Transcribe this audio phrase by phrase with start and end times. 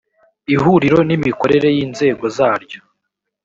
[0.53, 2.81] ihuriro n imikorere y inzego zaryo